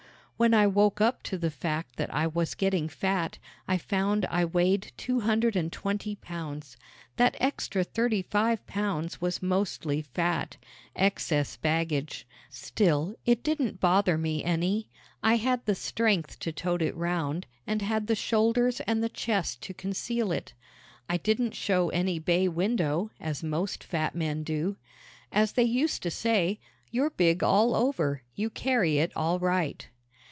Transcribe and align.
When 0.41 0.55
I 0.55 0.65
woke 0.65 0.99
up 0.99 1.21
to 1.25 1.37
the 1.37 1.51
fact 1.51 1.97
that 1.97 2.11
I 2.11 2.25
was 2.25 2.55
getting 2.55 2.89
fat 2.89 3.37
I 3.67 3.77
found 3.77 4.25
I 4.25 4.43
weighed 4.43 4.91
two 4.97 5.19
hundred 5.19 5.55
and 5.55 5.71
twenty 5.71 6.15
pounds. 6.15 6.77
That 7.17 7.35
extra 7.39 7.83
thirty 7.83 8.23
five 8.23 8.65
pounds 8.65 9.21
was 9.21 9.43
mostly 9.43 10.01
fat 10.01 10.57
excess 10.95 11.57
baggage. 11.57 12.25
Still, 12.49 13.13
it 13.23 13.43
didn't 13.43 13.79
bother 13.79 14.17
me 14.17 14.43
any. 14.43 14.89
I 15.21 15.35
had 15.35 15.63
the 15.67 15.75
strength 15.75 16.39
to 16.39 16.51
tote 16.51 16.81
it 16.81 16.95
round 16.97 17.45
and 17.67 17.83
had 17.83 18.07
the 18.07 18.15
shoulders 18.15 18.79
and 18.87 19.03
the 19.03 19.09
chest 19.09 19.61
to 19.61 19.75
conceal 19.75 20.31
it. 20.31 20.53
I 21.07 21.17
didn't 21.17 21.53
show 21.53 21.89
any 21.89 22.17
bay 22.17 22.47
window, 22.47 23.11
as 23.19 23.43
most 23.43 23.83
fat 23.83 24.15
men 24.15 24.41
do. 24.41 24.77
As 25.31 25.51
they 25.51 25.61
used 25.65 26.01
to 26.01 26.09
say: 26.09 26.59
"You're 26.89 27.11
big 27.11 27.43
all 27.43 27.75
over. 27.75 28.23
You 28.33 28.49
carry 28.49 28.97
it 28.97 29.11
all 29.15 29.37
right." 29.37 29.87